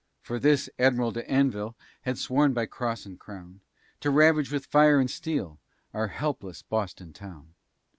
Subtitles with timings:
[0.23, 3.61] For this Admiral D'Anville Had sworn by cross and crown
[3.99, 5.59] To ravage with fire and steel
[5.93, 7.53] Our helpless Boston Town.